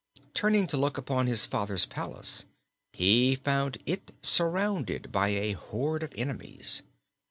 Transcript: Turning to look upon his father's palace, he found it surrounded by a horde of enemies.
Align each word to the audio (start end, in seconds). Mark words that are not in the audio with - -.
Turning 0.33 0.65
to 0.65 0.77
look 0.77 0.97
upon 0.97 1.27
his 1.27 1.45
father's 1.45 1.85
palace, 1.85 2.45
he 2.91 3.35
found 3.35 3.77
it 3.85 4.09
surrounded 4.23 5.11
by 5.11 5.29
a 5.29 5.51
horde 5.51 6.01
of 6.01 6.11
enemies. 6.17 6.81